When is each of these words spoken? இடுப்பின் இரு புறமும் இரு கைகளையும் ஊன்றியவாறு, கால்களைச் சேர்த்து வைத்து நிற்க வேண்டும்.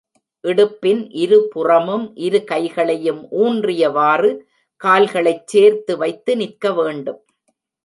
இடுப்பின் 0.43 1.01
இரு 1.15 1.37
புறமும் 1.51 2.05
இரு 2.19 2.39
கைகளையும் 2.43 3.21
ஊன்றியவாறு, 3.43 4.31
கால்களைச் 4.81 5.47
சேர்த்து 5.47 5.95
வைத்து 5.97 6.35
நிற்க 6.35 6.73
வேண்டும். 6.73 7.21